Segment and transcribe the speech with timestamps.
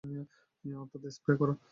[0.65, 1.53] অর্থাৎ স্প্রে করা।